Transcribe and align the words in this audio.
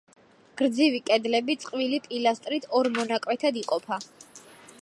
გრძივი 0.61 1.01
კედლები 1.09 1.55
წყვილი 1.65 2.01
პილასტრით 2.07 2.67
ორ 2.81 2.93
მონაკვეთად 2.99 3.61
იყოფა. 3.65 4.05